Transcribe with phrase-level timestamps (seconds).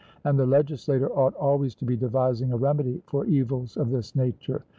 [0.23, 4.63] And the legislator ought always to be devising a remedy for evils of this nature.